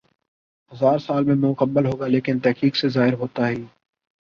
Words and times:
ہزا 0.71 0.91
ر 0.95 0.99
سال 0.99 1.23
میں 1.23 1.35
مکمل 1.41 1.85
ہوگا 1.85 2.07
لیکن 2.07 2.39
تحقیق 2.39 2.75
سی 2.75 2.87
ظاہر 2.89 3.13
ہوتا 3.13 3.49
ہی 3.49 3.63